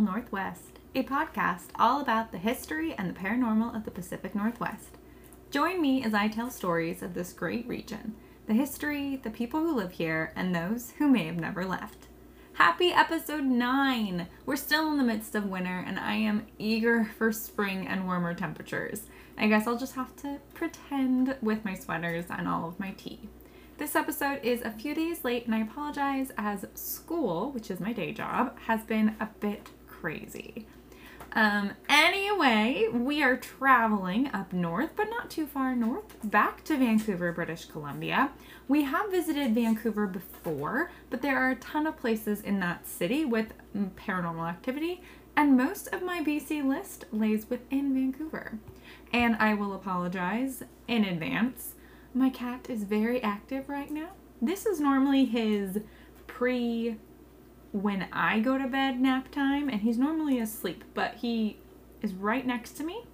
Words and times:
Paranormal 0.00 0.04
Northwest, 0.04 0.78
a 0.94 1.02
podcast 1.02 1.66
all 1.78 2.00
about 2.00 2.32
the 2.32 2.38
history 2.38 2.94
and 2.94 3.10
the 3.10 3.18
paranormal 3.18 3.76
of 3.76 3.84
the 3.84 3.90
Pacific 3.90 4.34
Northwest. 4.34 4.96
Join 5.50 5.82
me 5.82 6.02
as 6.02 6.14
I 6.14 6.28
tell 6.28 6.50
stories 6.50 7.02
of 7.02 7.12
this 7.12 7.34
great 7.34 7.68
region, 7.68 8.14
the 8.46 8.54
history, 8.54 9.16
the 9.22 9.28
people 9.30 9.60
who 9.60 9.74
live 9.74 9.92
here, 9.92 10.32
and 10.34 10.54
those 10.54 10.92
who 10.92 11.06
may 11.08 11.26
have 11.26 11.36
never 11.36 11.66
left. 11.66 12.06
Happy 12.54 12.92
episode 12.92 13.44
9! 13.44 14.26
We're 14.46 14.56
still 14.56 14.90
in 14.90 14.96
the 14.96 15.04
midst 15.04 15.34
of 15.34 15.46
winter, 15.46 15.84
and 15.86 15.98
I 15.98 16.14
am 16.14 16.46
eager 16.58 17.10
for 17.18 17.30
spring 17.30 17.86
and 17.86 18.06
warmer 18.06 18.32
temperatures. 18.32 19.02
I 19.36 19.48
guess 19.48 19.66
I'll 19.66 19.76
just 19.76 19.96
have 19.96 20.16
to 20.16 20.38
pretend 20.54 21.36
with 21.42 21.64
my 21.64 21.74
sweaters 21.74 22.24
and 22.30 22.48
all 22.48 22.66
of 22.66 22.80
my 22.80 22.92
tea. 22.92 23.28
This 23.76 23.96
episode 23.96 24.40
is 24.42 24.62
a 24.62 24.70
few 24.70 24.94
days 24.94 25.24
late, 25.24 25.44
and 25.44 25.54
I 25.54 25.60
apologize 25.60 26.32
as 26.38 26.64
school, 26.74 27.50
which 27.52 27.70
is 27.70 27.80
my 27.80 27.92
day 27.92 28.12
job, 28.12 28.58
has 28.60 28.82
been 28.82 29.16
a 29.20 29.28
bit 29.40 29.68
crazy. 30.00 30.66
Um, 31.32 31.72
anyway, 31.88 32.88
we 32.92 33.22
are 33.22 33.36
traveling 33.36 34.28
up 34.32 34.52
north, 34.52 34.90
but 34.96 35.10
not 35.10 35.30
too 35.30 35.46
far 35.46 35.76
north, 35.76 36.16
back 36.24 36.64
to 36.64 36.76
Vancouver, 36.76 37.32
British 37.32 37.66
Columbia. 37.66 38.32
We 38.66 38.82
have 38.82 39.12
visited 39.12 39.54
Vancouver 39.54 40.08
before, 40.08 40.90
but 41.08 41.22
there 41.22 41.38
are 41.38 41.52
a 41.52 41.56
ton 41.56 41.86
of 41.86 41.96
places 41.96 42.40
in 42.40 42.58
that 42.60 42.88
city 42.88 43.24
with 43.24 43.52
paranormal 43.96 44.48
activity, 44.48 45.02
and 45.36 45.56
most 45.56 45.86
of 45.88 46.02
my 46.02 46.20
BC 46.20 46.66
list 46.66 47.04
lays 47.12 47.48
within 47.48 47.94
Vancouver. 47.94 48.58
And 49.12 49.36
I 49.36 49.54
will 49.54 49.74
apologize 49.74 50.64
in 50.88 51.04
advance 51.04 51.74
my 52.12 52.28
cat 52.28 52.68
is 52.68 52.82
very 52.82 53.22
active 53.22 53.68
right 53.68 53.90
now. 53.90 54.10
This 54.42 54.66
is 54.66 54.80
normally 54.80 55.26
his 55.26 55.78
pre 56.26 56.96
when 57.72 58.06
I 58.12 58.40
go 58.40 58.58
to 58.58 58.66
bed 58.66 59.00
nap 59.00 59.30
time, 59.30 59.68
and 59.68 59.82
he's 59.82 59.98
normally 59.98 60.38
asleep, 60.38 60.84
but 60.94 61.14
he 61.16 61.58
is 62.02 62.14
right 62.14 62.46
next 62.46 62.72
to 62.72 62.84
me 62.84 63.04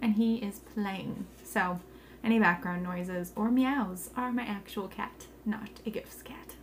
and 0.00 0.14
he 0.14 0.36
is 0.36 0.60
playing. 0.60 1.26
So, 1.44 1.80
any 2.22 2.38
background 2.38 2.82
noises 2.82 3.32
or 3.36 3.50
meows 3.50 4.10
are 4.16 4.32
my 4.32 4.42
actual 4.42 4.88
cat, 4.88 5.26
not 5.44 5.80
a 5.86 5.90
gifts 5.90 6.22
cat. 6.22 6.54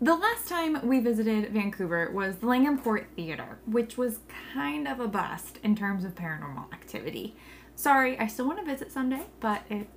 The 0.00 0.14
last 0.14 0.48
time 0.48 0.86
we 0.86 1.00
visited 1.00 1.52
Vancouver 1.52 2.10
was 2.12 2.36
the 2.36 2.46
Langham 2.46 2.78
Court 2.78 3.08
Theatre, 3.16 3.58
which 3.66 3.98
was 3.98 4.20
kind 4.54 4.86
of 4.86 5.00
a 5.00 5.08
bust 5.08 5.58
in 5.64 5.74
terms 5.74 6.04
of 6.04 6.14
paranormal 6.14 6.72
activity. 6.72 7.34
Sorry, 7.74 8.18
I 8.18 8.28
still 8.28 8.46
want 8.46 8.60
to 8.60 8.64
visit 8.64 8.92
someday, 8.92 9.22
but 9.40 9.62
it 9.68 9.88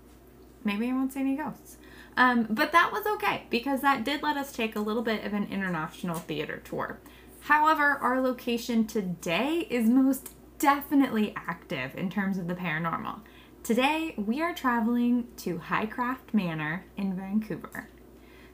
maybe 0.64 0.90
I 0.90 0.94
won't 0.94 1.14
see 1.14 1.20
any 1.20 1.36
ghosts. 1.36 1.78
Um, 2.18 2.48
but 2.50 2.72
that 2.72 2.92
was 2.92 3.06
okay 3.16 3.44
because 3.50 3.82
that 3.82 4.04
did 4.04 4.22
let 4.22 4.38
us 4.38 4.52
take 4.52 4.76
a 4.76 4.80
little 4.80 5.02
bit 5.02 5.24
of 5.24 5.34
an 5.34 5.48
international 5.50 6.18
theater 6.18 6.62
tour. 6.64 7.00
However, 7.42 7.98
our 8.02 8.22
location 8.22 8.86
today 8.86 9.66
is 9.70 9.90
most 9.90 10.32
definitely 10.60 11.34
active 11.36 11.96
in 11.96 12.10
terms 12.10 12.38
of 12.38 12.48
the 12.48 12.54
paranormal. 12.54 13.22
Today, 13.64 14.14
we 14.18 14.42
are 14.42 14.54
traveling 14.54 15.28
to 15.38 15.58
Hycroft 15.58 16.34
Manor 16.34 16.86
in 16.98 17.16
Vancouver. 17.16 17.90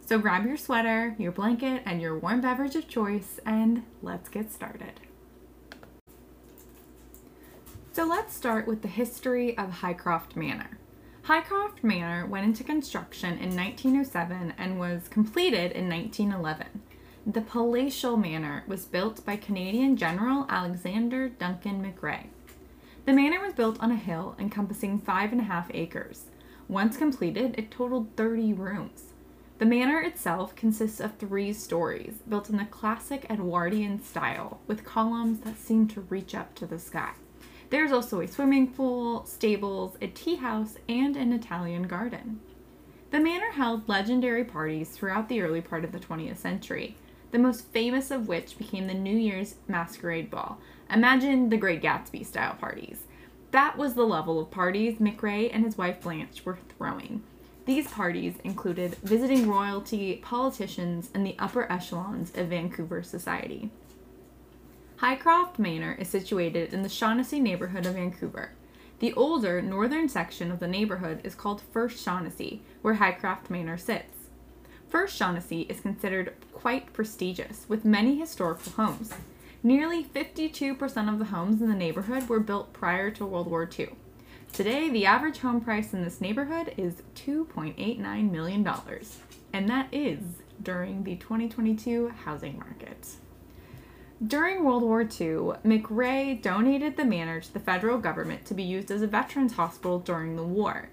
So 0.05 0.17
grab 0.17 0.45
your 0.45 0.55
sweater, 0.55 1.16
your 1.17 1.33
blanket, 1.33 1.81
and 1.86 2.02
your 2.02 2.17
warm 2.17 2.39
beverage 2.39 2.75
of 2.75 2.88
choice, 2.88 3.39
and 3.45 3.83
let's 4.02 4.30
get 4.30 4.53
started. 4.53 5.02
So 7.92 8.05
let's 8.05 8.33
start 8.33 8.67
with 8.67 8.83
the 8.83 8.88
history 8.88 9.58
of 9.58 9.81
Hycroft 9.81 10.36
Manor. 10.36 10.77
Hycroft 11.28 11.83
Manor 11.83 12.26
went 12.26 12.45
into 12.45 12.64
construction 12.64 13.32
in 13.32 13.54
1907 13.54 14.54
and 14.58 14.80
was 14.80 15.10
completed 15.10 15.73
in 15.73 15.89
1911. 15.89 16.67
The 17.26 17.42
palatial 17.42 18.15
manor 18.15 18.64
was 18.65 18.86
built 18.86 19.26
by 19.26 19.36
Canadian 19.36 19.98
General 19.98 20.45
Alexander 20.48 21.27
Duncan 21.27 21.83
McRae. 21.83 22.27
The 23.04 23.11
manor 23.11 23.42
was 23.42 23.54
built 23.54 23.77
on 23.82 23.92
a 23.92 23.98
hill 23.98 24.37
encompassing 24.39 24.99
five 24.99 25.33
and 25.33 25.42
a 25.42 25.43
half 25.43 25.70
acres. 25.73 26.27
Once 26.70 26.95
completed, 26.95 27.55
it 27.58 27.71
totaled 27.71 28.16
30 28.16 28.54
rooms. 28.54 29.11
The 29.58 29.66
manor 29.66 29.99
itself 29.99 30.55
consists 30.55 31.02
of 31.02 31.17
three 31.17 31.52
stories, 31.52 32.20
built 32.30 32.49
in 32.49 32.55
the 32.55 32.64
classic 32.64 33.26
Edwardian 33.30 34.02
style, 34.02 34.61
with 34.66 34.86
columns 34.86 35.42
that 35.42 35.60
seem 35.60 35.89
to 35.89 35.99
reach 35.99 36.33
up 36.33 36.55
to 36.55 36.66
the 36.66 36.80
sky. 36.80 37.11
There's 37.70 37.92
also 37.92 38.22
a 38.22 38.28
swimming 38.28 38.72
pool, 38.72 39.26
stables, 39.26 39.98
a 40.02 40.08
tea 40.08 40.36
house, 40.36 40.76
and 40.88 41.17
an 41.17 41.33
Italian 41.33 41.83
garden. 41.83 42.39
The 43.11 43.20
manor 43.20 43.52
held 43.52 43.89
legendary 43.89 44.45
parties 44.45 44.89
throughout 44.89 45.28
the 45.28 45.42
early 45.42 45.61
part 45.61 45.83
of 45.83 45.92
the 45.92 46.00
20th 46.00 46.38
century, 46.38 46.95
the 47.32 47.39
most 47.39 47.66
famous 47.67 48.10
of 48.10 48.28
which 48.28 48.58
became 48.58 48.88
the 48.88 48.94
New 48.94 49.17
Year's 49.17 49.55
Masquerade 49.67 50.32
Ball. 50.32 50.60
Imagine 50.89 51.50
the 51.50 51.58
Great 51.58 51.82
Gatsby 51.82 52.26
style 52.26 52.55
parties. 52.55 53.04
That 53.52 53.78
was 53.78 53.94
the 53.94 54.05
level 54.05 54.39
of 54.39 54.52
parties 54.52 54.99
McRae 54.99 55.49
and 55.54 55.66
his 55.66 55.78
wife 55.78 56.02
Blanche 56.02 56.45
were 56.45 56.60
throwing. 56.78 57.23
These 57.66 57.89
parties 57.89 58.36
included 58.45 58.95
visiting 59.04 59.49
royalty, 59.49 60.22
politicians, 60.23 61.10
and 61.14 61.26
the 61.26 61.36
upper 61.38 61.70
echelons 61.70 62.32
of 62.36 62.48
Vancouver 62.48 63.04
society. 63.04 63.72
Hycroft 64.97 65.59
Manor 65.59 65.95
is 65.99 66.08
situated 66.08 66.73
in 66.73 66.81
the 66.81 66.89
Shaughnessy 66.89 67.39
neighborhood 67.39 67.85
of 67.85 67.93
Vancouver. 67.93 68.53
The 68.97 69.13
older 69.13 69.61
northern 69.61 70.09
section 70.09 70.52
of 70.52 70.59
the 70.59 70.67
neighborhood 70.67 71.21
is 71.23 71.35
called 71.35 71.61
First 71.71 72.03
Shaughnessy, 72.03 72.63
where 72.81 72.95
Hycroft 72.95 73.52
Manor 73.52 73.77
sits. 73.77 74.11
First 74.89 75.15
Shaughnessy 75.15 75.67
is 75.69 75.81
considered 75.81 76.33
quite 76.52 76.93
prestigious, 76.93 77.67
with 77.69 77.86
many 77.86 78.17
historical 78.17 78.71
homes. 78.71 79.13
Nearly 79.61 80.03
52% 80.03 81.13
of 81.13 81.19
the 81.19 81.25
homes 81.25 81.61
in 81.61 81.69
the 81.69 81.75
neighborhood 81.75 82.27
were 82.27 82.39
built 82.39 82.73
prior 82.73 83.11
to 83.11 83.25
World 83.25 83.52
War 83.52 83.69
II. 83.77 83.89
Today, 84.52 84.89
the 84.89 85.05
average 85.05 85.37
home 85.37 85.61
price 85.61 85.93
in 85.93 86.03
this 86.03 86.21
neighborhood 86.21 86.73
is 86.75 87.03
$2.89 87.13 88.31
million, 88.31 88.67
and 89.53 89.69
that 89.69 89.89
is 89.91 90.21
during 90.63 91.03
the 91.03 91.17
2022 91.17 92.09
housing 92.25 92.57
market. 92.57 93.17
During 94.26 94.64
World 94.64 94.82
War 94.82 95.02
II, 95.02 95.54
McRae 95.64 96.42
donated 96.42 96.98
the 96.98 97.05
manor 97.05 97.39
to 97.39 97.54
the 97.54 97.60
federal 97.60 98.00
government 98.00 98.45
to 98.45 98.55
be 98.55 98.64
used 98.64 98.89
as 98.89 99.04
a 99.04 99.08
veterans 99.08 99.54
hospital 99.54 100.00
during 100.00 100.36
the 100.36 100.44
war. 100.44 100.89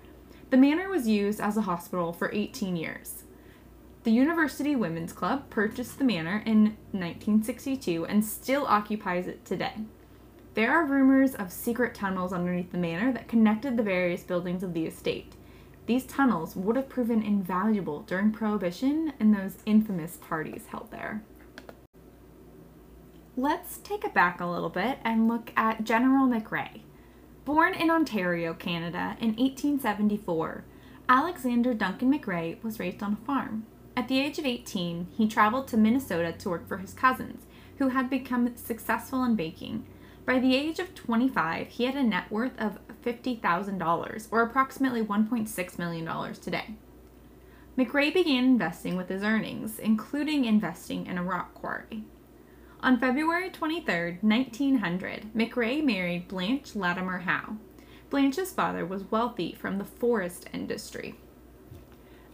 The 0.50 0.58
manor 0.58 0.90
was 0.90 1.08
used 1.08 1.40
as 1.40 1.56
a 1.56 1.62
hospital 1.62 2.12
for 2.12 2.30
18 2.34 2.76
years. 2.76 3.22
The 4.02 4.10
University 4.10 4.76
Women's 4.76 5.14
Club 5.14 5.48
purchased 5.48 5.98
the 5.98 6.04
manor 6.04 6.42
in 6.44 6.76
1962 6.90 8.04
and 8.04 8.22
still 8.22 8.66
occupies 8.66 9.26
it 9.26 9.46
today. 9.46 9.72
There 10.52 10.70
are 10.70 10.84
rumors 10.84 11.34
of 11.34 11.50
secret 11.50 11.94
tunnels 11.94 12.30
underneath 12.30 12.72
the 12.72 12.78
manor 12.78 13.10
that 13.14 13.26
connected 13.26 13.78
the 13.78 13.82
various 13.82 14.22
buildings 14.22 14.62
of 14.62 14.74
the 14.74 14.84
estate. 14.84 15.32
These 15.86 16.04
tunnels 16.04 16.54
would 16.56 16.76
have 16.76 16.90
proven 16.90 17.22
invaluable 17.22 18.02
during 18.02 18.32
Prohibition 18.32 19.14
and 19.18 19.34
those 19.34 19.56
infamous 19.64 20.18
parties 20.18 20.66
held 20.66 20.90
there. 20.90 21.22
Let's 23.36 23.78
take 23.78 24.04
it 24.04 24.14
back 24.14 24.40
a 24.40 24.46
little 24.46 24.68
bit 24.68 24.98
and 25.02 25.26
look 25.26 25.52
at 25.56 25.82
General 25.82 26.28
McRae. 26.28 26.82
Born 27.44 27.74
in 27.74 27.90
Ontario, 27.90 28.54
Canada 28.54 29.16
in 29.20 29.30
1874, 29.30 30.64
Alexander 31.08 31.74
Duncan 31.74 32.16
McRae 32.16 32.62
was 32.62 32.78
raised 32.78 33.02
on 33.02 33.14
a 33.14 33.26
farm. 33.26 33.66
At 33.96 34.06
the 34.06 34.20
age 34.20 34.38
of 34.38 34.46
18, 34.46 35.08
he 35.16 35.26
traveled 35.26 35.66
to 35.68 35.76
Minnesota 35.76 36.30
to 36.30 36.48
work 36.48 36.68
for 36.68 36.78
his 36.78 36.94
cousins, 36.94 37.42
who 37.78 37.88
had 37.88 38.08
become 38.08 38.56
successful 38.56 39.24
in 39.24 39.34
baking. 39.34 39.84
By 40.24 40.38
the 40.38 40.54
age 40.54 40.78
of 40.78 40.94
25, 40.94 41.66
he 41.70 41.86
had 41.86 41.96
a 41.96 42.04
net 42.04 42.30
worth 42.30 42.56
of 42.56 42.78
$50,000, 43.04 44.28
or 44.30 44.42
approximately 44.42 45.02
$1.6 45.02 45.78
million 45.78 46.34
today. 46.34 46.76
McRae 47.76 48.14
began 48.14 48.44
investing 48.44 48.96
with 48.96 49.08
his 49.08 49.24
earnings, 49.24 49.80
including 49.80 50.44
investing 50.44 51.08
in 51.08 51.18
a 51.18 51.24
rock 51.24 51.52
quarry. 51.54 52.04
On 52.84 52.98
February 52.98 53.48
23, 53.48 54.18
1900, 54.20 55.32
McRae 55.34 55.82
married 55.82 56.28
Blanche 56.28 56.76
Latimer 56.76 57.20
Howe. 57.20 57.56
Blanche's 58.10 58.52
father 58.52 58.84
was 58.84 59.10
wealthy 59.10 59.54
from 59.54 59.78
the 59.78 59.86
forest 59.86 60.50
industry. 60.52 61.14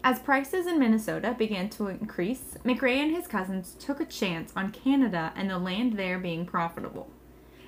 As 0.02 0.18
prices 0.18 0.66
in 0.66 0.80
Minnesota 0.80 1.36
began 1.38 1.68
to 1.70 1.86
increase, 1.86 2.56
McRae 2.64 2.96
and 2.96 3.14
his 3.14 3.28
cousins 3.28 3.76
took 3.78 4.00
a 4.00 4.04
chance 4.04 4.52
on 4.56 4.72
Canada 4.72 5.32
and 5.36 5.48
the 5.48 5.56
land 5.56 5.92
there 5.92 6.18
being 6.18 6.44
profitable. 6.44 7.08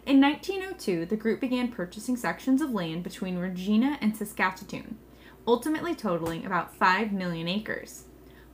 In 0.05 0.21
1902, 0.21 1.07
the 1.07 1.17
group 1.17 1.39
began 1.39 1.71
purchasing 1.71 2.17
sections 2.17 2.61
of 2.61 2.73
land 2.73 3.05
between 3.05 3.39
Regina 3.39 3.97
and 4.01 4.17
Saskatchewan, 4.17 4.99
ultimately 5.47 5.95
totaling 5.95 6.45
about 6.45 6.75
5 6.75 7.13
million 7.13 7.47
acres. 7.47 8.07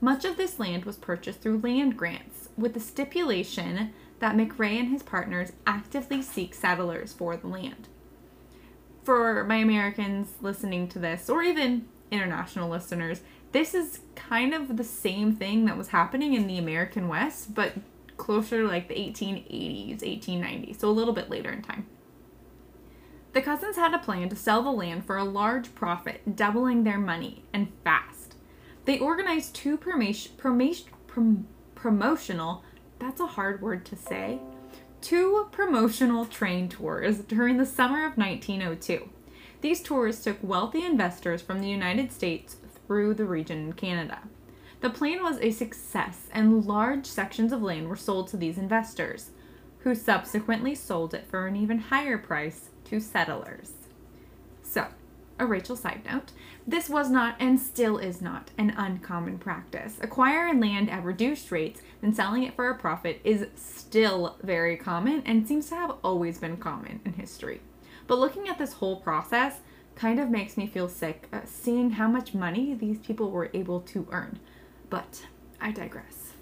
Much 0.03 0.27
of 0.27 0.37
this 0.37 0.59
land 0.61 0.85
was 0.85 0.97
purchased 0.97 1.41
through 1.41 1.59
land 1.61 1.97
grants, 1.97 2.51
with 2.59 2.75
the 2.75 2.81
stipulation 2.81 3.93
that 4.21 4.37
McRae 4.37 4.79
and 4.79 4.89
his 4.89 5.03
partners 5.03 5.53
actively 5.67 6.23
seek 6.23 6.55
settlers 6.55 7.13
for 7.13 7.37
the 7.37 7.47
land. 7.47 7.89
For 9.05 9.45
my 9.45 9.57
Americans 9.57 10.33
listening 10.41 10.89
to 10.89 10.99
this, 10.99 11.31
or 11.31 11.43
even 11.43 11.87
international 12.11 12.69
listeners, 12.69 13.21
this 13.53 13.75
is 13.75 14.01
kind 14.15 14.53
of 14.53 14.77
the 14.77 14.85
same 14.85 15.35
thing 15.35 15.65
that 15.65 15.79
was 15.79 15.89
happening 15.89 16.35
in 16.35 16.47
the 16.47 16.59
American 16.59 17.09
West, 17.09 17.55
but 17.55 17.75
closer 18.17 18.63
to 18.63 18.69
like 18.69 18.89
the 18.89 18.95
1880s, 18.95 20.01
1890s, 20.01 20.81
so 20.81 20.89
a 20.89 20.91
little 20.91 21.15
bit 21.15 21.31
later 21.31 21.51
in 21.51 21.63
time. 21.63 21.87
The 23.33 23.43
cousins 23.43 23.77
had 23.77 23.95
a 23.95 23.99
plan 23.99 24.29
to 24.31 24.37
sell 24.37 24.63
the 24.63 24.71
land 24.71 25.05
for 25.05 25.17
a 25.17 25.25
large 25.25 25.75
profit, 25.75 26.37
doubling 26.37 26.85
their 26.85 26.99
money, 26.99 27.45
and 27.53 27.73
fast. 27.85 28.35
They 28.85 28.99
organized 28.99 29.55
two 29.55 29.77
promotion, 29.77 30.33
prom, 31.07 31.47
promotional, 31.75 32.65
that's 32.99 33.21
a 33.21 33.27
hard 33.27 33.63
word 33.63 33.85
to 33.87 33.97
say, 33.97 34.41
two 35.01 35.49
promotional 35.53 36.25
train 36.27 36.69
tours 36.69 37.19
during 37.19 37.57
the 37.57 37.67
summer 37.67 38.05
of 38.05 38.17
1902. 38.17 39.09
These 39.61 39.83
tours 39.83 40.23
took 40.23 40.39
wealthy 40.43 40.85
investors 40.85 41.43
from 41.43 41.61
the 41.61 41.69
United 41.69 42.13
States 42.13 42.57
through 42.87 43.15
the 43.15 43.25
region 43.25 43.59
in 43.59 43.73
Canada. 43.73 44.21
The 44.81 44.91
plan 44.91 45.23
was 45.23 45.39
a 45.41 45.51
success, 45.51 46.29
and 46.33 46.65
large 46.65 47.07
sections 47.07 47.53
of 47.53 47.63
land 47.63 47.89
were 47.89 47.97
sold 47.97 48.29
to 48.29 48.37
these 48.37 48.59
investors, 48.59 49.31
who 49.81 49.95
subsequently 49.95 50.75
sold 50.75 51.15
it 51.15 51.27
for 51.29 51.47
an 51.47 51.57
even 51.57 51.79
higher 51.79 52.19
price 52.19 52.71
to 52.85 53.01
settlers. 53.01 53.73
So, 54.63 54.87
a 55.39 55.47
Rachel 55.47 55.77
side 55.77 56.03
note 56.05 56.33
this 56.67 56.89
was 56.89 57.09
not 57.11 57.37
and 57.41 57.59
still 57.59 57.97
is 57.97 58.21
not 58.21 58.51
an 58.59 58.75
uncommon 58.77 59.39
practice. 59.39 59.97
Acquiring 60.03 60.61
land 60.61 60.91
at 60.91 61.05
reduced 61.05 61.51
rates 61.51 61.81
and 62.03 62.15
selling 62.15 62.43
it 62.43 62.55
for 62.55 62.69
a 62.69 62.75
profit 62.75 63.21
is 63.25 63.47
still 63.57 64.37
very 64.43 64.77
common 64.77 65.23
and 65.25 65.49
seems 65.49 65.69
to 65.69 65.77
have 65.77 65.95
always 66.05 66.39
been 66.39 66.57
common 66.57 67.01
in 67.05 67.15
history. 67.15 67.61
But 68.07 68.19
looking 68.19 68.49
at 68.49 68.59
this 68.59 68.75
whole 68.75 68.97
process 69.01 69.61
kind 69.95 70.21
of 70.21 70.31
makes 70.31 70.57
me 70.57 70.67
feel 70.67 70.89
sick 70.89 71.27
uh, 71.33 71.41
seeing 71.45 71.93
how 71.93 72.09
much 72.09 72.35
money 72.35 72.75
these 72.75 72.99
people 72.99 73.31
were 73.31 73.51
able 73.55 73.81
to 73.81 74.07
earn. 74.11 74.39
But 74.91 75.27
I 75.61 75.73
digress. 75.73 76.33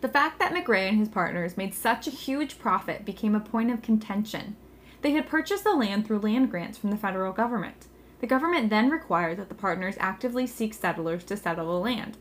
The 0.00 0.08
fact 0.08 0.38
that 0.38 0.52
McRae 0.52 0.88
and 0.88 0.98
his 0.98 1.08
partners 1.08 1.56
made 1.56 1.74
such 1.74 2.06
a 2.06 2.10
huge 2.10 2.58
profit 2.58 3.04
became 3.04 3.34
a 3.34 3.40
point 3.40 3.70
of 3.70 3.82
contention. 3.82 4.56
They 5.02 5.12
had 5.12 5.28
purchased 5.28 5.64
the 5.64 5.74
land 5.74 6.06
through 6.06 6.20
land 6.20 6.50
grants 6.50 6.78
from 6.78 6.90
the 6.90 6.96
federal 6.96 7.32
government. 7.32 7.86
The 8.20 8.26
government 8.26 8.70
then 8.70 8.90
required 8.90 9.38
that 9.38 9.48
the 9.48 9.54
partners 9.54 9.96
actively 10.00 10.46
seek 10.46 10.74
settlers 10.74 11.24
to 11.24 11.36
settle 11.36 11.66
the 11.66 11.80
land. 11.80 12.16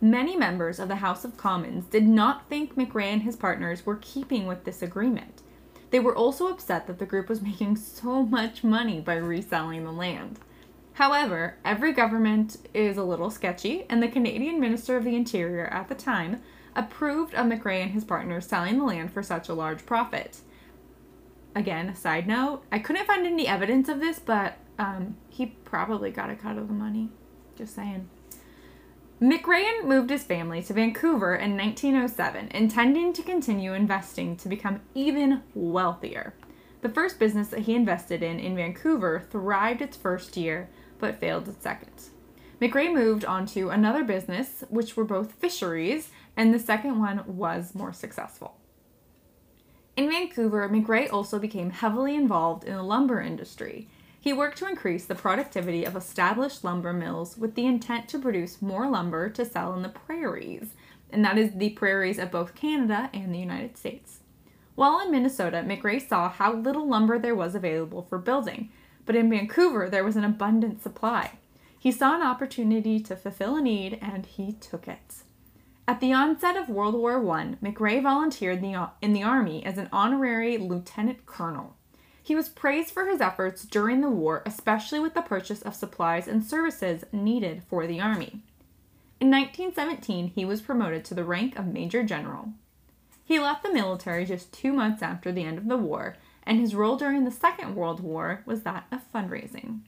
Many 0.00 0.36
members 0.36 0.80
of 0.80 0.88
the 0.88 0.96
House 0.96 1.24
of 1.24 1.36
Commons 1.36 1.84
did 1.84 2.08
not 2.08 2.48
think 2.48 2.74
McRae 2.74 3.12
and 3.12 3.22
his 3.22 3.36
partners 3.36 3.86
were 3.86 3.98
keeping 4.00 4.46
with 4.46 4.64
this 4.64 4.82
agreement. 4.82 5.42
They 5.90 6.00
were 6.00 6.16
also 6.16 6.48
upset 6.48 6.86
that 6.86 6.98
the 6.98 7.06
group 7.06 7.28
was 7.28 7.42
making 7.42 7.76
so 7.76 8.22
much 8.22 8.64
money 8.64 9.00
by 9.00 9.14
reselling 9.14 9.84
the 9.84 9.92
land. 9.92 10.40
However, 10.94 11.56
every 11.64 11.92
government 11.92 12.56
is 12.74 12.96
a 12.96 13.04
little 13.04 13.30
sketchy, 13.30 13.86
and 13.88 14.02
the 14.02 14.08
Canadian 14.08 14.60
Minister 14.60 14.96
of 14.96 15.04
the 15.04 15.16
Interior 15.16 15.66
at 15.66 15.88
the 15.88 15.94
time 15.94 16.42
approved 16.74 17.34
of 17.34 17.46
McRae 17.46 17.82
and 17.82 17.92
his 17.92 18.04
partners 18.04 18.46
selling 18.46 18.78
the 18.78 18.84
land 18.84 19.12
for 19.12 19.22
such 19.22 19.48
a 19.48 19.54
large 19.54 19.86
profit. 19.86 20.40
Again, 21.54 21.88
a 21.88 21.96
side 21.96 22.26
note, 22.26 22.62
I 22.72 22.78
couldn't 22.78 23.06
find 23.06 23.26
any 23.26 23.46
evidence 23.46 23.88
of 23.88 24.00
this, 24.00 24.18
but 24.18 24.56
um, 24.78 25.16
he 25.28 25.46
probably 25.46 26.10
got 26.10 26.30
a 26.30 26.36
cut 26.36 26.56
of 26.56 26.68
the 26.68 26.74
money. 26.74 27.10
Just 27.56 27.74
saying. 27.74 28.08
McRae 29.20 29.84
moved 29.84 30.10
his 30.10 30.24
family 30.24 30.62
to 30.62 30.72
Vancouver 30.72 31.36
in 31.36 31.56
1907, 31.56 32.48
intending 32.48 33.12
to 33.12 33.22
continue 33.22 33.72
investing 33.72 34.36
to 34.36 34.48
become 34.48 34.80
even 34.94 35.42
wealthier. 35.54 36.34
The 36.80 36.88
first 36.88 37.20
business 37.20 37.48
that 37.48 37.60
he 37.60 37.74
invested 37.76 38.22
in 38.24 38.40
in 38.40 38.56
Vancouver 38.56 39.24
thrived 39.30 39.80
its 39.80 39.96
first 39.96 40.36
year, 40.36 40.68
but 40.98 41.20
failed 41.20 41.46
its 41.46 41.62
second. 41.62 41.92
McRae 42.60 42.92
moved 42.92 43.24
on 43.24 43.46
to 43.46 43.70
another 43.70 44.02
business, 44.02 44.64
which 44.68 44.96
were 44.96 45.04
both 45.04 45.32
fisheries, 45.34 46.10
and 46.36 46.52
the 46.52 46.58
second 46.58 46.98
one 46.98 47.22
was 47.26 47.74
more 47.74 47.92
successful. 47.92 48.56
In 49.96 50.08
Vancouver, 50.08 50.68
McRae 50.68 51.12
also 51.12 51.38
became 51.38 51.70
heavily 51.70 52.14
involved 52.14 52.64
in 52.64 52.74
the 52.74 52.82
lumber 52.82 53.20
industry, 53.20 53.88
he 54.22 54.32
worked 54.32 54.56
to 54.58 54.68
increase 54.68 55.04
the 55.04 55.16
productivity 55.16 55.84
of 55.84 55.96
established 55.96 56.62
lumber 56.62 56.92
mills 56.92 57.36
with 57.36 57.56
the 57.56 57.66
intent 57.66 58.08
to 58.08 58.20
produce 58.20 58.62
more 58.62 58.88
lumber 58.88 59.28
to 59.28 59.44
sell 59.44 59.74
in 59.74 59.82
the 59.82 59.88
prairies, 59.88 60.74
and 61.10 61.24
that 61.24 61.36
is 61.36 61.54
the 61.54 61.70
prairies 61.70 62.20
of 62.20 62.30
both 62.30 62.54
Canada 62.54 63.10
and 63.12 63.34
the 63.34 63.38
United 63.40 63.76
States. 63.76 64.20
While 64.76 65.00
in 65.00 65.10
Minnesota, 65.10 65.64
McRae 65.66 66.08
saw 66.08 66.28
how 66.28 66.54
little 66.54 66.88
lumber 66.88 67.18
there 67.18 67.34
was 67.34 67.56
available 67.56 68.02
for 68.02 68.16
building, 68.16 68.70
but 69.04 69.16
in 69.16 69.28
Vancouver 69.28 69.90
there 69.90 70.04
was 70.04 70.14
an 70.14 70.24
abundant 70.24 70.84
supply. 70.84 71.32
He 71.76 71.90
saw 71.90 72.14
an 72.14 72.22
opportunity 72.22 73.00
to 73.00 73.16
fulfill 73.16 73.56
a 73.56 73.60
need 73.60 73.98
and 74.00 74.24
he 74.24 74.52
took 74.52 74.86
it. 74.86 75.24
At 75.92 76.00
the 76.00 76.14
onset 76.14 76.56
of 76.56 76.70
World 76.70 76.94
War 76.94 77.18
I, 77.32 77.56
McRae 77.62 78.02
volunteered 78.02 78.64
in 79.02 79.12
the 79.12 79.22
Army 79.22 79.62
as 79.62 79.76
an 79.76 79.90
honorary 79.92 80.56
lieutenant 80.56 81.26
colonel. 81.26 81.76
He 82.22 82.34
was 82.34 82.48
praised 82.48 82.94
for 82.94 83.04
his 83.04 83.20
efforts 83.20 83.64
during 83.64 84.00
the 84.00 84.08
war, 84.08 84.42
especially 84.46 85.00
with 85.00 85.12
the 85.12 85.20
purchase 85.20 85.60
of 85.60 85.74
supplies 85.74 86.26
and 86.26 86.42
services 86.42 87.04
needed 87.12 87.64
for 87.68 87.86
the 87.86 88.00
Army. 88.00 88.40
In 89.20 89.30
1917, 89.30 90.28
he 90.28 90.46
was 90.46 90.62
promoted 90.62 91.04
to 91.04 91.14
the 91.14 91.24
rank 91.24 91.58
of 91.58 91.66
Major 91.66 92.02
General. 92.02 92.54
He 93.22 93.38
left 93.38 93.62
the 93.62 93.70
military 93.70 94.24
just 94.24 94.50
two 94.50 94.72
months 94.72 95.02
after 95.02 95.30
the 95.30 95.44
end 95.44 95.58
of 95.58 95.68
the 95.68 95.76
war, 95.76 96.16
and 96.44 96.58
his 96.58 96.74
role 96.74 96.96
during 96.96 97.26
the 97.26 97.30
Second 97.30 97.76
World 97.76 98.00
War 98.00 98.42
was 98.46 98.62
that 98.62 98.86
of 98.90 99.02
fundraising. 99.12 99.80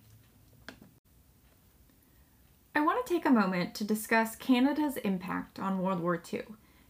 I 2.76 2.80
want 2.80 3.06
to 3.06 3.14
take 3.14 3.24
a 3.24 3.30
moment 3.30 3.72
to 3.76 3.84
discuss 3.84 4.34
Canada's 4.34 4.96
impact 4.96 5.60
on 5.60 5.78
World 5.78 6.00
War 6.00 6.16
II. 6.16 6.42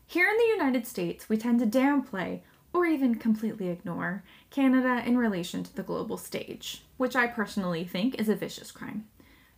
Here 0.06 0.26
in 0.26 0.36
the 0.38 0.64
United 0.64 0.86
States, 0.86 1.28
we 1.28 1.36
tend 1.36 1.60
to 1.60 1.66
downplay 1.66 2.40
or 2.72 2.86
even 2.86 3.16
completely 3.16 3.69
ignore 3.69 4.25
Canada 4.48 5.02
in 5.04 5.19
relation 5.19 5.62
to 5.62 5.76
the 5.76 5.82
global 5.82 6.16
stage, 6.16 6.84
which 6.96 7.14
I 7.14 7.26
personally 7.26 7.84
think 7.84 8.19
is 8.19 8.31
a 8.31 8.34
vicious 8.34 8.70
crime. 8.70 9.04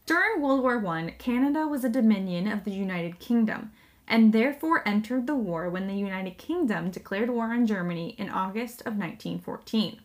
During 0.04 0.42
World 0.42 0.62
War 0.62 0.84
I, 0.84 1.10
Canada 1.16 1.68
was 1.68 1.84
a 1.84 1.88
dominion 1.88 2.48
of 2.48 2.64
the 2.64 2.72
United 2.72 3.20
Kingdom 3.20 3.70
and 4.08 4.32
therefore 4.32 4.86
entered 4.86 5.28
the 5.28 5.36
war 5.36 5.70
when 5.70 5.86
the 5.86 5.94
United 5.94 6.38
Kingdom 6.38 6.90
declared 6.90 7.30
war 7.30 7.52
on 7.52 7.68
Germany 7.68 8.16
in 8.18 8.28
August 8.28 8.80
of 8.80 8.96
1914. 8.96 10.00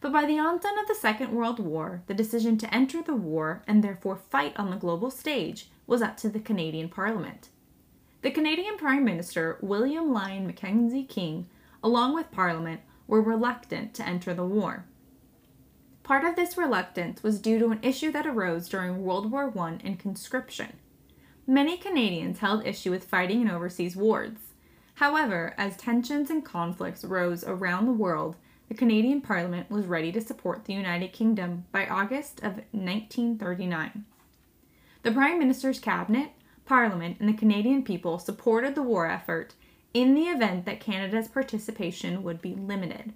But 0.00 0.12
by 0.12 0.24
the 0.24 0.38
onset 0.38 0.78
of 0.80 0.88
the 0.88 0.94
Second 0.94 1.32
World 1.32 1.58
War, 1.58 2.02
the 2.06 2.14
decision 2.14 2.56
to 2.58 2.74
enter 2.74 3.02
the 3.02 3.14
war 3.14 3.62
and 3.66 3.84
therefore 3.84 4.16
fight 4.16 4.54
on 4.56 4.70
the 4.70 4.76
global 4.76 5.10
stage 5.10 5.68
was 5.86 6.00
up 6.00 6.16
to 6.18 6.28
the 6.28 6.40
Canadian 6.40 6.88
Parliament. 6.88 7.50
The 8.22 8.30
Canadian 8.30 8.76
Prime 8.76 9.04
Minister, 9.04 9.58
William 9.60 10.12
Lyon 10.12 10.46
Mackenzie 10.46 11.04
King, 11.04 11.48
along 11.82 12.14
with 12.14 12.30
Parliament, 12.30 12.80
were 13.06 13.20
reluctant 13.20 13.92
to 13.94 14.06
enter 14.06 14.32
the 14.32 14.44
war. 14.44 14.84
Part 16.02 16.24
of 16.24 16.34
this 16.34 16.56
reluctance 16.56 17.22
was 17.22 17.38
due 17.38 17.58
to 17.58 17.68
an 17.68 17.78
issue 17.82 18.10
that 18.12 18.26
arose 18.26 18.68
during 18.68 19.02
World 19.02 19.30
War 19.30 19.52
I 19.58 19.78
and 19.84 19.98
conscription. 19.98 20.78
Many 21.46 21.76
Canadians 21.76 22.38
held 22.38 22.66
issue 22.66 22.90
with 22.90 23.04
fighting 23.04 23.42
in 23.42 23.50
overseas 23.50 23.96
wars. 23.96 24.32
However, 24.94 25.54
as 25.56 25.76
tensions 25.76 26.30
and 26.30 26.44
conflicts 26.44 27.04
rose 27.04 27.44
around 27.44 27.86
the 27.86 27.92
world, 27.92 28.36
the 28.70 28.76
Canadian 28.76 29.20
Parliament 29.20 29.68
was 29.68 29.86
ready 29.86 30.12
to 30.12 30.20
support 30.20 30.64
the 30.64 30.72
United 30.72 31.12
Kingdom 31.12 31.64
by 31.72 31.88
August 31.88 32.38
of 32.38 32.54
1939. 32.70 34.04
The 35.02 35.10
Prime 35.10 35.40
Minister's 35.40 35.80
cabinet, 35.80 36.30
Parliament, 36.66 37.16
and 37.18 37.28
the 37.28 37.36
Canadian 37.36 37.82
people 37.82 38.20
supported 38.20 38.76
the 38.76 38.82
war 38.82 39.10
effort 39.10 39.54
in 39.92 40.14
the 40.14 40.28
event 40.28 40.66
that 40.66 40.78
Canada's 40.78 41.26
participation 41.26 42.22
would 42.22 42.40
be 42.40 42.54
limited. 42.54 43.12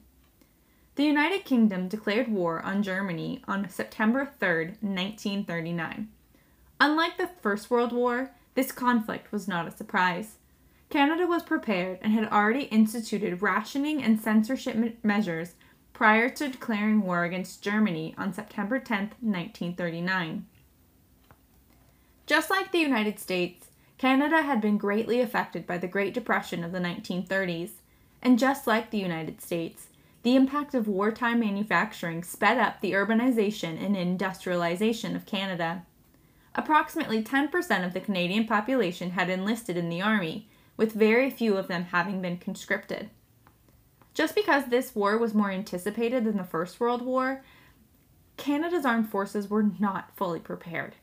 The 0.97 1.05
United 1.05 1.45
Kingdom 1.45 1.87
declared 1.87 2.27
war 2.27 2.61
on 2.61 2.83
Germany 2.83 3.41
on 3.47 3.69
September 3.69 4.33
3, 4.41 4.49
1939. 4.81 6.09
Unlike 6.81 7.17
the 7.17 7.31
First 7.41 7.71
World 7.71 7.93
War, 7.93 8.33
this 8.57 8.73
conflict 8.73 9.31
was 9.31 9.47
not 9.47 9.69
a 9.69 9.77
surprise. 9.77 10.35
Canada 10.91 11.26
was 11.26 11.43
prepared 11.43 11.99
and 12.03 12.12
had 12.12 12.29
already 12.31 12.64
instituted 12.64 13.43
rationing 13.43 14.03
and 14.03 14.21
censorship 14.21 14.76
measures 15.03 15.55
prior 15.93 16.29
to 16.29 16.49
declaring 16.49 17.03
war 17.03 17.25
against 17.25 17.62
Germany 17.62 18.14
on 18.19 18.33
September 18.33 18.79
10, 18.79 19.12
1939. 19.21 20.47
Just 22.26 22.50
like 22.50 22.73
the 22.73 22.79
United 22.79 23.19
States, 23.19 23.69
Canada 23.99 24.43
had 24.43 24.61
been 24.61 24.79
greatly 24.79 25.21
affected 25.21 25.67
by 25.67 25.79
the 25.79 25.87
Great 25.87 26.14
Depression 26.14 26.64
of 26.64 26.73
the 26.73 26.79
1930s, 26.79 27.71
and 28.23 28.38
just 28.38 28.67
like 28.67 28.91
the 28.91 28.99
United 28.99 29.41
States, 29.41 29.88
the 30.23 30.35
impact 30.35 30.75
of 30.75 30.88
wartime 30.88 31.41
manufacturing 31.41 32.25
sped 32.25 32.57
up 32.57 32.81
the 32.81 32.93
urbanization 32.93 33.83
and 33.85 33.97
industrialization 33.97 35.14
of 35.14 35.26
Canada. 35.26 35.85
Approximately 36.55 37.23
10% 37.23 37.85
of 37.85 37.93
the 37.93 38.00
Canadian 38.00 38.47
population 38.47 39.11
had 39.11 39.29
enlisted 39.29 39.76
in 39.76 39.91
the 39.91 40.00
Army, 40.00 40.49
with 40.76 40.93
very 40.93 41.31
few 41.31 41.57
of 41.57 41.69
them 41.69 41.85
having 41.85 42.21
been 42.21 42.37
conscripted. 42.37 43.11
Just 44.12 44.35
because 44.35 44.66
this 44.66 44.95
war 44.95 45.19
was 45.19 45.35
more 45.35 45.50
anticipated 45.50 46.25
than 46.25 46.37
the 46.37 46.45
First 46.45 46.78
World 46.78 47.02
War, 47.02 47.43
Canada's 48.37 48.85
armed 48.85 49.09
forces 49.09 49.49
were 49.49 49.71
not 49.78 50.16
fully 50.16 50.40
prepared. 50.40 50.95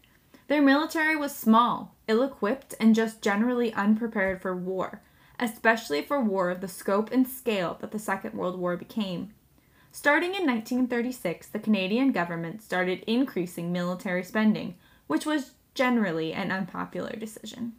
Their 0.47 0.61
military 0.61 1.15
was 1.15 1.35
small, 1.35 1.95
ill 2.07 2.23
equipped, 2.23 2.75
and 2.79 2.93
just 2.95 3.21
generally 3.21 3.73
unprepared 3.73 4.41
for 4.41 4.55
war, 4.55 5.01
especially 5.39 6.01
for 6.01 6.21
war 6.21 6.49
of 6.49 6.61
the 6.61 6.67
scope 6.67 7.11
and 7.11 7.27
scale 7.27 7.77
that 7.79 7.91
the 7.91 7.99
Second 7.99 8.33
World 8.33 8.57
War 8.57 8.75
became. 8.75 9.33
Starting 9.93 10.29
in 10.29 10.45
1936, 10.45 11.47
the 11.47 11.59
Canadian 11.59 12.11
government 12.11 12.61
started 12.61 13.03
increasing 13.07 13.71
military 13.71 14.23
spending, 14.23 14.75
which 15.07 15.25
was 15.25 15.51
generally 15.73 16.31
an 16.33 16.51
unpopular 16.51 17.13
decision. 17.17 17.73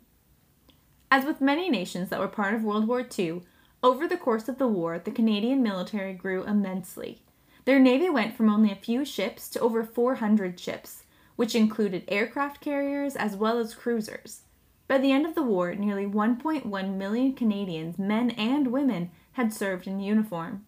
As 1.12 1.26
with 1.26 1.42
many 1.42 1.68
nations 1.68 2.08
that 2.08 2.20
were 2.20 2.26
part 2.26 2.54
of 2.54 2.64
World 2.64 2.88
War 2.88 3.06
II, 3.06 3.42
over 3.82 4.08
the 4.08 4.16
course 4.16 4.48
of 4.48 4.56
the 4.56 4.66
war, 4.66 4.98
the 4.98 5.10
Canadian 5.10 5.62
military 5.62 6.14
grew 6.14 6.42
immensely. 6.44 7.20
Their 7.66 7.78
navy 7.78 8.08
went 8.08 8.34
from 8.34 8.48
only 8.48 8.72
a 8.72 8.76
few 8.76 9.04
ships 9.04 9.50
to 9.50 9.60
over 9.60 9.84
400 9.84 10.58
ships, 10.58 11.02
which 11.36 11.54
included 11.54 12.04
aircraft 12.08 12.62
carriers 12.62 13.14
as 13.14 13.36
well 13.36 13.58
as 13.58 13.74
cruisers. 13.74 14.44
By 14.88 14.96
the 14.96 15.12
end 15.12 15.26
of 15.26 15.34
the 15.34 15.42
war, 15.42 15.74
nearly 15.74 16.06
1.1 16.06 16.96
million 16.96 17.34
Canadians, 17.34 17.98
men 17.98 18.30
and 18.30 18.68
women, 18.68 19.10
had 19.32 19.52
served 19.52 19.86
in 19.86 20.00
uniform. 20.00 20.64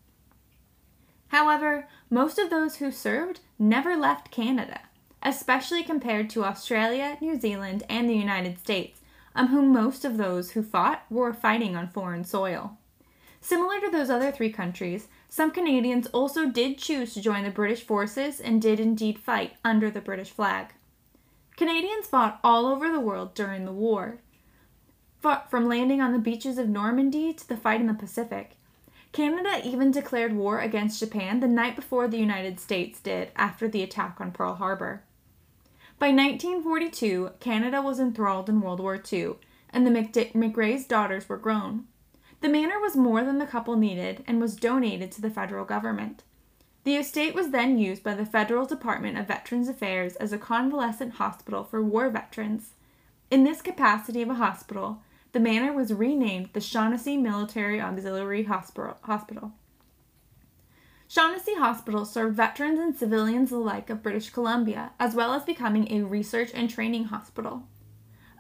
However, 1.29 1.89
most 2.11 2.39
of 2.39 2.51
those 2.51 2.77
who 2.77 2.91
served 2.91 3.41
never 3.59 3.97
left 3.97 4.31
Canada, 4.31 4.83
especially 5.23 5.83
compared 5.83 6.29
to 6.29 6.45
Australia, 6.45 7.17
New 7.23 7.41
Zealand, 7.41 7.83
and 7.89 8.11
the 8.11 8.15
United 8.15 8.59
States, 8.59 9.01
of 9.35 9.49
whom 9.49 9.73
most 9.73 10.05
of 10.05 10.17
those 10.17 10.53
who 10.53 10.63
fought 10.63 11.05
were 11.11 11.33
fighting 11.33 11.77
on 11.77 11.89
foreign 11.89 12.25
soil. 12.25 12.79
Similar 13.41 13.81
to 13.81 13.91
those 13.91 14.09
other 14.09 14.33
three 14.33 14.51
countries, 14.51 15.09
some 15.29 15.51
Canadians 15.51 16.07
also 16.09 16.47
did 16.47 16.79
choose 16.79 17.13
to 17.13 17.21
join 17.21 17.45
the 17.45 17.51
British 17.51 17.83
forces 17.83 18.41
and 18.41 18.63
did 18.63 18.81
indeed 18.81 19.19
fight 19.19 19.55
under 19.65 19.91
the 19.91 20.01
British 20.01 20.31
flag. 20.31 20.73
Canadians 21.57 22.07
fought 22.07 22.41
all 22.43 22.67
over 22.67 22.91
the 22.91 23.01
world 23.01 23.35
during 23.35 23.65
the 23.65 23.73
war. 23.73 24.19
Fought 25.21 25.51
from 25.51 25.69
landing 25.69 26.01
on 26.01 26.13
the 26.13 26.19
beaches 26.19 26.59
of 26.59 26.69
Normandy 26.69 27.33
to 27.33 27.49
the 27.49 27.57
fight 27.57 27.81
in 27.81 27.87
the 27.87 27.95
Pacific. 27.95 28.57
Canada 29.13 29.61
even 29.65 29.91
declared 29.91 30.35
war 30.35 30.59
against 30.61 30.99
Japan 30.99 31.41
the 31.41 31.47
night 31.47 31.77
before 31.77 32.09
the 32.09 32.19
United 32.19 32.59
States 32.59 32.99
did 32.99 33.31
after 33.37 33.69
the 33.69 33.83
attack 33.83 34.21
on 34.21 34.33
Pearl 34.33 34.55
Harbor. 34.55 35.05
By 35.99 36.09
1942, 36.09 37.31
Canada 37.41 37.81
was 37.81 37.99
enthralled 37.99 38.49
in 38.49 38.61
World 38.61 38.81
War 38.81 39.01
II, 39.13 39.35
and 39.71 39.87
the 39.87 39.91
McRae's 39.91 40.87
daughters 40.87 41.29
were 41.29 41.39
grown. 41.39 41.85
The 42.41 42.49
manor 42.49 42.79
was 42.79 42.97
more 42.97 43.25
than 43.25 43.39
the 43.39 43.47
couple 43.47 43.77
needed 43.77 44.23
and 44.27 44.41
was 44.41 44.57
donated 44.57 45.11
to 45.13 45.23
the 45.23 45.31
federal 45.31 45.65
government. 45.65 46.23
The 46.83 46.97
estate 46.97 47.35
was 47.35 47.51
then 47.51 47.79
used 47.79 48.03
by 48.03 48.15
the 48.15 48.27
Federal 48.27 48.67
Department 48.67 49.17
of 49.17 49.29
Veterans 49.29 49.69
Affairs 49.69 50.17
as 50.17 50.33
a 50.33 50.39
convalescent 50.39 51.15
hospital 51.15 51.65
for 51.65 51.83
war 51.83 52.11
veterans. 52.11 52.73
In 53.31 53.45
this 53.45 53.63
capacity 53.63 54.21
of 54.21 54.29
a 54.29 54.35
hospital, 54.35 55.01
the 55.33 55.41
manor 55.41 55.73
was 55.73 55.95
renamed 55.95 56.51
the 56.53 56.61
Shaughnessy 56.61 57.17
Military 57.17 57.81
Auxiliary 57.81 58.43
Hospital. 58.43 59.53
Shaughnessy 61.15 61.55
Hospital 61.55 62.05
served 62.05 62.35
veterans 62.35 62.81
and 62.81 62.97
civilians 62.97 63.53
alike 63.53 63.89
of 63.89 64.03
British 64.03 64.31
Columbia, 64.31 64.91
as 64.99 65.15
well 65.15 65.33
as 65.33 65.45
becoming 65.45 65.87
a 65.93 66.03
research 66.03 66.51
and 66.53 66.69
training 66.69 67.05
hospital. 67.05 67.69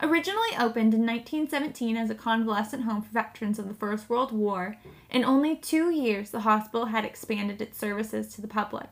Originally 0.02 0.56
opened 0.58 0.92
in 0.92 1.06
1917 1.06 1.96
as 1.96 2.10
a 2.10 2.16
convalescent 2.16 2.82
home 2.82 3.00
for 3.00 3.12
veterans 3.12 3.60
of 3.60 3.68
the 3.68 3.74
First 3.74 4.10
World 4.10 4.32
War, 4.32 4.76
in 5.08 5.24
only 5.24 5.54
two 5.54 5.90
years 5.90 6.32
the 6.32 6.40
hospital 6.40 6.86
had 6.86 7.04
expanded 7.04 7.62
its 7.62 7.78
services 7.78 8.34
to 8.34 8.40
the 8.40 8.48
public. 8.48 8.90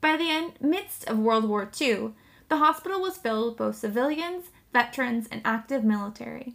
By 0.00 0.16
the 0.16 0.30
end, 0.30 0.54
midst 0.58 1.06
of 1.06 1.18
World 1.18 1.44
War 1.44 1.70
II, 1.78 2.12
the 2.48 2.56
hospital 2.56 3.02
was 3.02 3.18
filled 3.18 3.48
with 3.48 3.58
both 3.58 3.76
civilians, 3.76 4.46
veterans, 4.72 5.28
and 5.30 5.42
active 5.44 5.84
military. 5.84 6.54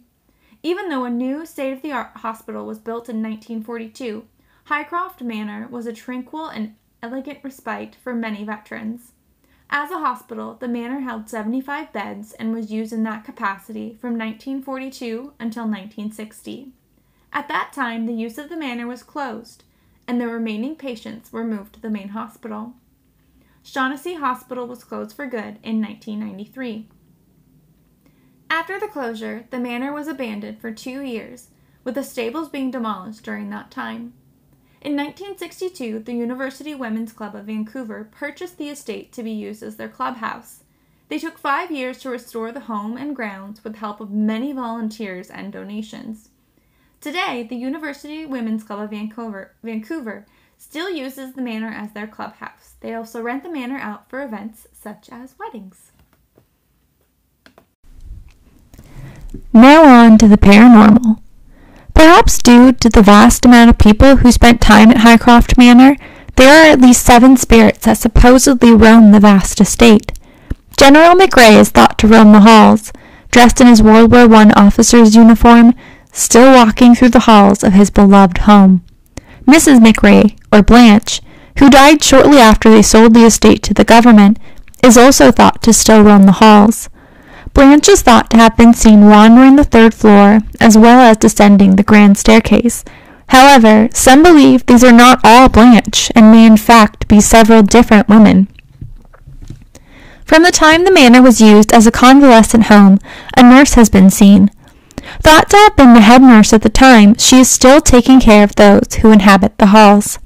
Even 0.64 0.88
though 0.88 1.04
a 1.04 1.10
new 1.10 1.46
state 1.46 1.74
of 1.74 1.82
the 1.82 1.92
art 1.92 2.10
hospital 2.16 2.66
was 2.66 2.80
built 2.80 3.08
in 3.08 3.22
1942, 3.22 4.26
Hycroft 4.68 5.22
Manor 5.22 5.66
was 5.70 5.86
a 5.86 5.94
tranquil 5.94 6.48
and 6.48 6.74
elegant 7.02 7.38
respite 7.42 7.96
for 8.04 8.12
many 8.12 8.44
veterans. 8.44 9.12
As 9.70 9.90
a 9.90 9.96
hospital, 10.00 10.58
the 10.60 10.68
manor 10.68 11.00
held 11.00 11.30
75 11.30 11.90
beds 11.90 12.34
and 12.34 12.52
was 12.52 12.70
used 12.70 12.92
in 12.92 13.02
that 13.04 13.24
capacity 13.24 13.96
from 13.98 14.18
1942 14.18 15.32
until 15.40 15.62
1960. 15.62 16.72
At 17.32 17.48
that 17.48 17.72
time, 17.72 18.04
the 18.04 18.12
use 18.12 18.36
of 18.36 18.50
the 18.50 18.58
manor 18.58 18.86
was 18.86 19.02
closed, 19.02 19.64
and 20.06 20.20
the 20.20 20.28
remaining 20.28 20.76
patients 20.76 21.32
were 21.32 21.44
moved 21.44 21.72
to 21.76 21.80
the 21.80 21.88
main 21.88 22.08
hospital. 22.08 22.74
Shaughnessy 23.62 24.16
Hospital 24.16 24.66
was 24.66 24.84
closed 24.84 25.16
for 25.16 25.24
good 25.24 25.58
in 25.62 25.80
1993. 25.80 26.88
After 28.50 28.78
the 28.78 28.86
closure, 28.86 29.46
the 29.48 29.60
manor 29.60 29.94
was 29.94 30.08
abandoned 30.08 30.60
for 30.60 30.72
two 30.72 31.00
years, 31.00 31.48
with 31.84 31.94
the 31.94 32.04
stables 32.04 32.50
being 32.50 32.70
demolished 32.70 33.22
during 33.22 33.48
that 33.48 33.70
time. 33.70 34.12
In 34.80 34.94
1962, 34.94 35.98
the 35.98 36.12
University 36.12 36.72
Women's 36.72 37.12
Club 37.12 37.34
of 37.34 37.46
Vancouver 37.46 38.08
purchased 38.12 38.58
the 38.58 38.68
estate 38.68 39.12
to 39.12 39.24
be 39.24 39.32
used 39.32 39.60
as 39.60 39.74
their 39.74 39.88
clubhouse. 39.88 40.62
They 41.08 41.18
took 41.18 41.36
five 41.36 41.72
years 41.72 41.98
to 41.98 42.10
restore 42.10 42.52
the 42.52 42.60
home 42.60 42.96
and 42.96 43.16
grounds 43.16 43.64
with 43.64 43.72
the 43.72 43.78
help 43.80 44.00
of 44.00 44.12
many 44.12 44.52
volunteers 44.52 45.30
and 45.30 45.52
donations. 45.52 46.28
Today, 47.00 47.42
the 47.42 47.56
University 47.56 48.24
Women's 48.24 48.62
Club 48.62 48.78
of 48.78 48.90
Vancouver, 48.90 49.52
Vancouver 49.64 50.26
still 50.56 50.90
uses 50.90 51.32
the 51.32 51.42
manor 51.42 51.70
as 51.70 51.92
their 51.92 52.06
clubhouse. 52.06 52.74
They 52.80 52.94
also 52.94 53.20
rent 53.20 53.42
the 53.42 53.50
manor 53.50 53.78
out 53.78 54.08
for 54.08 54.22
events 54.22 54.68
such 54.72 55.08
as 55.10 55.34
weddings. 55.40 55.90
Now 59.52 59.84
on 59.84 60.18
to 60.18 60.28
the 60.28 60.38
paranormal. 60.38 61.20
Perhaps 62.18 62.38
due 62.38 62.72
to 62.72 62.88
the 62.88 63.00
vast 63.00 63.44
amount 63.44 63.70
of 63.70 63.78
people 63.78 64.16
who 64.16 64.32
spent 64.32 64.60
time 64.60 64.90
at 64.90 65.02
Hycroft 65.06 65.56
Manor, 65.56 65.96
there 66.34 66.48
are 66.48 66.72
at 66.72 66.80
least 66.80 67.06
seven 67.06 67.36
spirits 67.36 67.84
that 67.84 67.96
supposedly 67.96 68.72
roam 68.72 69.12
the 69.12 69.20
vast 69.20 69.60
estate. 69.60 70.10
General 70.76 71.14
McRae 71.14 71.60
is 71.60 71.68
thought 71.68 71.96
to 71.98 72.08
roam 72.08 72.32
the 72.32 72.40
halls, 72.40 72.92
dressed 73.30 73.60
in 73.60 73.68
his 73.68 73.84
World 73.84 74.10
War 74.10 74.34
I 74.34 74.50
officer's 74.56 75.14
uniform, 75.14 75.74
still 76.10 76.52
walking 76.52 76.96
through 76.96 77.10
the 77.10 77.30
halls 77.30 77.62
of 77.62 77.74
his 77.74 77.88
beloved 77.88 78.38
home. 78.38 78.84
Mrs. 79.46 79.78
McRae, 79.78 80.36
or 80.52 80.60
Blanche, 80.60 81.20
who 81.60 81.70
died 81.70 82.02
shortly 82.02 82.38
after 82.38 82.68
they 82.68 82.82
sold 82.82 83.14
the 83.14 83.26
estate 83.26 83.62
to 83.62 83.74
the 83.74 83.84
government, 83.84 84.40
is 84.82 84.98
also 84.98 85.30
thought 85.30 85.62
to 85.62 85.72
still 85.72 86.02
roam 86.02 86.24
the 86.24 86.42
halls. 86.42 86.90
Blanche 87.58 87.88
is 87.88 88.02
thought 88.02 88.30
to 88.30 88.36
have 88.36 88.56
been 88.56 88.72
seen 88.72 89.06
wandering 89.06 89.56
the 89.56 89.64
third 89.64 89.92
floor, 89.92 90.42
as 90.60 90.78
well 90.78 91.00
as 91.00 91.16
descending 91.16 91.74
the 91.74 91.82
grand 91.82 92.16
staircase. 92.16 92.84
However, 93.30 93.88
some 93.92 94.22
believe 94.22 94.64
these 94.66 94.84
are 94.84 94.92
not 94.92 95.18
all 95.24 95.48
Blanche, 95.48 96.12
and 96.14 96.30
may 96.30 96.46
in 96.46 96.56
fact 96.56 97.08
be 97.08 97.20
several 97.20 97.64
different 97.64 98.08
women. 98.08 98.46
From 100.24 100.44
the 100.44 100.52
time 100.52 100.84
the 100.84 100.92
manor 100.92 101.20
was 101.20 101.40
used 101.40 101.72
as 101.72 101.84
a 101.84 101.90
convalescent 101.90 102.66
home, 102.66 103.00
a 103.36 103.42
nurse 103.42 103.74
has 103.74 103.90
been 103.90 104.08
seen. 104.08 104.52
Thought 105.20 105.50
to 105.50 105.56
have 105.56 105.74
been 105.74 105.94
the 105.94 106.02
head 106.02 106.22
nurse 106.22 106.52
at 106.52 106.62
the 106.62 106.68
time, 106.68 107.16
she 107.16 107.40
is 107.40 107.50
still 107.50 107.80
taking 107.80 108.20
care 108.20 108.44
of 108.44 108.54
those 108.54 109.00
who 109.02 109.10
inhabit 109.10 109.58
the 109.58 109.74
halls. 109.74 110.20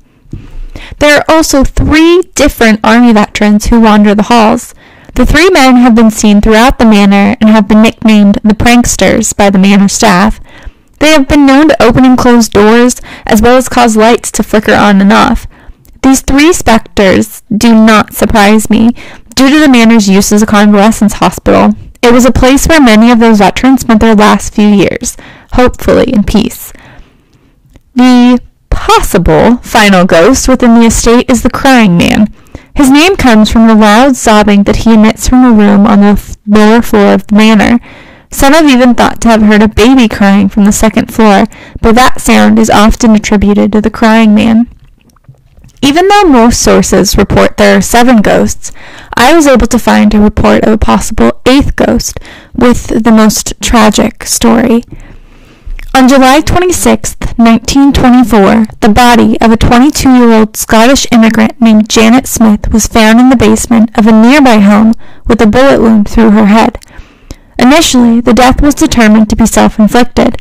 There 0.98 1.16
are 1.16 1.24
also 1.28 1.64
three 1.64 2.24
different 2.34 2.80
Army 2.84 3.14
veterans 3.14 3.68
who 3.68 3.80
wander 3.80 4.14
the 4.14 4.24
halls. 4.24 4.74
The 5.14 5.26
three 5.26 5.50
men 5.50 5.76
have 5.76 5.94
been 5.94 6.10
seen 6.10 6.40
throughout 6.40 6.78
the 6.78 6.86
manor 6.86 7.36
and 7.40 7.50
have 7.50 7.68
been 7.68 7.82
nicknamed 7.82 8.36
the 8.42 8.54
pranksters 8.54 9.36
by 9.36 9.50
the 9.50 9.58
manor 9.58 9.88
staff. 9.88 10.40
They 11.00 11.12
have 11.12 11.28
been 11.28 11.46
known 11.46 11.68
to 11.68 11.82
open 11.82 12.04
and 12.04 12.16
close 12.16 12.48
doors, 12.48 13.00
as 13.26 13.42
well 13.42 13.56
as 13.56 13.68
cause 13.68 13.96
lights 13.96 14.30
to 14.32 14.42
flicker 14.42 14.74
on 14.74 15.00
and 15.00 15.12
off. 15.12 15.46
These 16.02 16.22
three 16.22 16.52
specters 16.52 17.42
do 17.54 17.74
not 17.74 18.14
surprise 18.14 18.70
me, 18.70 18.90
due 19.34 19.50
to 19.50 19.60
the 19.60 19.68
manor's 19.68 20.08
use 20.08 20.32
as 20.32 20.42
a 20.42 20.46
convalescence 20.46 21.14
hospital. 21.14 21.74
It 22.02 22.12
was 22.12 22.24
a 22.24 22.32
place 22.32 22.66
where 22.66 22.80
many 22.80 23.10
of 23.10 23.20
those 23.20 23.38
veterans 23.38 23.82
spent 23.82 24.00
their 24.00 24.14
last 24.14 24.54
few 24.54 24.68
years, 24.68 25.16
hopefully 25.52 26.12
in 26.12 26.24
peace. 26.24 26.72
The 27.94 28.40
possible 28.70 29.58
final 29.58 30.04
ghost 30.04 30.48
within 30.48 30.74
the 30.74 30.86
estate 30.86 31.30
is 31.30 31.42
the 31.42 31.50
crying 31.50 31.96
man. 31.96 32.32
His 32.74 32.90
name 32.90 33.16
comes 33.16 33.50
from 33.50 33.66
the 33.66 33.74
loud 33.74 34.16
sobbing 34.16 34.62
that 34.64 34.76
he 34.76 34.94
emits 34.94 35.28
from 35.28 35.44
a 35.44 35.52
room 35.52 35.86
on 35.86 36.00
the 36.00 36.36
lower 36.46 36.82
floor 36.82 37.14
of 37.14 37.26
the 37.26 37.36
manor. 37.36 37.78
Some 38.30 38.54
have 38.54 38.68
even 38.68 38.94
thought 38.94 39.20
to 39.22 39.28
have 39.28 39.42
heard 39.42 39.62
a 39.62 39.68
baby 39.68 40.08
crying 40.08 40.48
from 40.48 40.64
the 40.64 40.72
second 40.72 41.12
floor, 41.12 41.44
but 41.82 41.94
that 41.94 42.20
sound 42.20 42.58
is 42.58 42.70
often 42.70 43.14
attributed 43.14 43.72
to 43.72 43.80
the 43.82 43.90
crying 43.90 44.34
man. 44.34 44.68
Even 45.82 46.08
though 46.08 46.24
most 46.24 46.62
sources 46.62 47.18
report 47.18 47.56
there 47.56 47.76
are 47.76 47.82
seven 47.82 48.22
ghosts, 48.22 48.72
I 49.14 49.34
was 49.34 49.46
able 49.46 49.66
to 49.66 49.78
find 49.78 50.14
a 50.14 50.20
report 50.20 50.64
of 50.64 50.72
a 50.72 50.78
possible 50.78 51.42
eighth 51.44 51.76
ghost 51.76 52.18
with 52.54 53.04
the 53.04 53.12
most 53.12 53.52
tragic 53.60 54.24
story. 54.24 54.84
On 55.94 56.08
July 56.08 56.40
26, 56.40 57.16
1924, 57.36 58.64
the 58.80 58.88
body 58.88 59.38
of 59.42 59.52
a 59.52 59.58
22-year-old 59.58 60.56
Scottish 60.56 61.06
immigrant 61.12 61.60
named 61.60 61.90
Janet 61.90 62.26
Smith 62.26 62.72
was 62.72 62.86
found 62.86 63.20
in 63.20 63.28
the 63.28 63.36
basement 63.36 63.90
of 63.98 64.06
a 64.06 64.12
nearby 64.12 64.58
home 64.58 64.94
with 65.26 65.42
a 65.42 65.46
bullet 65.46 65.82
wound 65.82 66.08
through 66.08 66.30
her 66.30 66.46
head. 66.46 66.78
Initially, 67.58 68.22
the 68.22 68.32
death 68.32 68.62
was 68.62 68.74
determined 68.74 69.28
to 69.28 69.36
be 69.36 69.44
self-inflicted. 69.44 70.36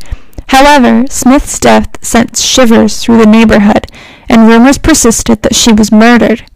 However, 0.47 1.05
Smith's 1.09 1.59
death 1.59 2.01
sent 2.01 2.37
shivers 2.37 3.03
through 3.03 3.17
the 3.17 3.25
neighborhood, 3.25 3.87
and 4.29 4.47
rumors 4.47 4.77
persisted 4.77 5.41
that 5.41 5.55
she 5.55 5.73
was 5.73 5.91
murdered. 5.91 6.49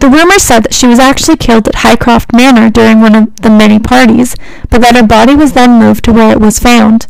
The 0.00 0.10
rumors 0.10 0.42
said 0.42 0.64
that 0.64 0.74
she 0.74 0.86
was 0.86 0.98
actually 0.98 1.38
killed 1.38 1.68
at 1.68 1.76
Hycroft 1.76 2.34
Manor 2.34 2.68
during 2.68 3.00
one 3.00 3.14
of 3.14 3.36
the 3.36 3.50
many 3.50 3.78
parties, 3.78 4.36
but 4.68 4.82
that 4.82 4.94
her 4.94 5.06
body 5.06 5.34
was 5.34 5.54
then 5.54 5.80
moved 5.80 6.04
to 6.04 6.12
where 6.12 6.32
it 6.32 6.40
was 6.40 6.58
found. 6.58 7.06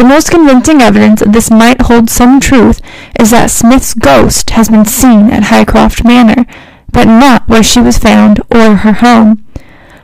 The 0.00 0.06
most 0.06 0.30
convincing 0.30 0.80
evidence 0.80 1.20
that 1.20 1.34
this 1.34 1.50
might 1.50 1.82
hold 1.82 2.08
some 2.08 2.40
truth 2.40 2.80
is 3.18 3.32
that 3.32 3.50
Smith's 3.50 3.92
ghost 3.92 4.48
has 4.48 4.70
been 4.70 4.86
seen 4.86 5.28
at 5.28 5.52
Hycroft 5.52 6.04
Manor, 6.04 6.46
but 6.90 7.04
not 7.04 7.46
where 7.46 7.62
she 7.62 7.82
was 7.82 7.98
found 7.98 8.40
or 8.50 8.76
her 8.76 8.94
home. 8.94 9.44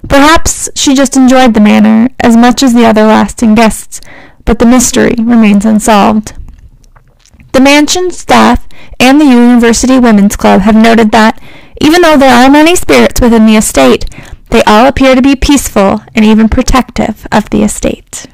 Perhaps 0.07 0.69
she 0.77 0.95
just 0.95 1.17
enjoyed 1.17 1.55
the 1.55 1.61
manor 1.61 2.11
as 2.21 2.37
much 2.37 2.63
as 2.63 2.75
the 2.75 2.85
other 2.85 3.05
lasting 3.05 3.55
guests, 3.55 4.03
but 4.45 4.59
the 4.59 4.67
mystery 4.67 5.15
remains 5.17 5.65
unsolved. 5.65 6.35
The 7.53 7.63
mansion 7.63 8.11
staff 8.11 8.69
and 9.01 9.19
the 9.19 9.25
University 9.25 9.99
Women's 9.99 10.37
Club 10.37 10.61
have 10.61 10.77
noted 10.77 11.11
that, 11.13 11.43
even 11.81 12.03
though 12.03 12.19
there 12.19 12.35
are 12.35 12.51
many 12.51 12.77
spirits 12.77 13.23
within 13.23 13.47
the 13.47 13.57
estate, 13.57 14.05
they 14.51 14.63
all 14.65 14.87
appear 14.87 15.15
to 15.15 15.23
be 15.23 15.37
peaceful 15.37 16.03
and 16.15 16.23
even 16.23 16.51
protective 16.51 17.27
of 17.33 17.49
the 17.49 17.63
estate. 17.63 18.27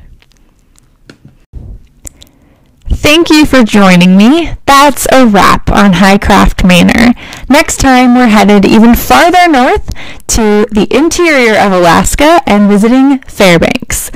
Thank 2.95 3.31
you 3.31 3.47
for 3.47 3.63
joining 3.65 4.17
me. 4.17 4.55
That's 4.67 5.07
a 5.13 5.27
wrap 5.27 5.71
on 5.71 5.95
Hycroft 5.95 6.65
Manor. 6.65 7.15
Next 7.49 7.79
time, 7.79 8.15
we're 8.15 8.29
headed 8.29 8.65
even 8.65 8.95
farther 8.95 9.49
north 9.49 9.91
to 10.29 10.67
the 10.71 10.87
interior 10.91 11.59
of 11.59 11.73
Alaska 11.73 12.43
and 12.47 12.69
visiting 12.69 13.19
Fairbanks. 13.21 14.11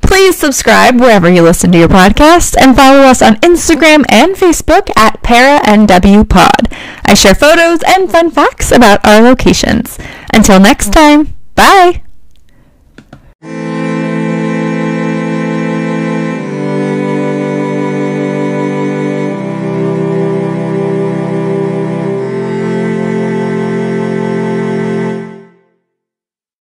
Please 0.00 0.36
subscribe 0.36 1.00
wherever 1.00 1.30
you 1.30 1.42
listen 1.42 1.72
to 1.72 1.78
your 1.78 1.88
podcast 1.88 2.56
and 2.60 2.76
follow 2.76 3.00
us 3.00 3.22
on 3.22 3.36
Instagram 3.36 4.04
and 4.08 4.34
Facebook 4.34 4.90
at 4.96 5.22
ParaNWPod. 5.22 6.72
I 7.06 7.14
share 7.14 7.34
photos 7.34 7.80
and 7.86 8.10
fun 8.10 8.30
facts 8.30 8.72
about 8.72 9.06
our 9.06 9.20
locations. 9.22 9.98
Until 10.32 10.58
next 10.58 10.92
time, 10.92 11.34
bye! 11.54 12.02